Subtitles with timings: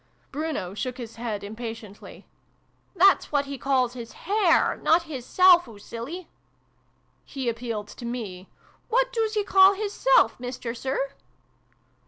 [0.31, 2.25] Bruno shook his head impatiently."
[2.95, 6.27] That's what he calls his hair, not his self, oo silly!"
[7.23, 8.49] He appealed to me."
[8.89, 11.11] What doos he call his self, Mister Sir